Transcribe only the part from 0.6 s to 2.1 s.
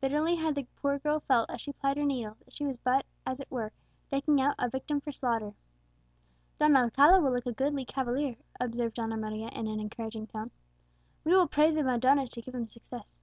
poor girl felt, as she plied her